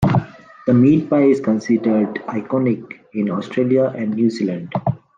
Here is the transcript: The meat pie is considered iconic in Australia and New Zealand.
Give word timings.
The 0.65 0.73
meat 0.73 1.11
pie 1.11 1.25
is 1.25 1.39
considered 1.39 2.15
iconic 2.25 3.01
in 3.13 3.29
Australia 3.29 3.93
and 3.95 4.15
New 4.15 4.31
Zealand. 4.31 4.71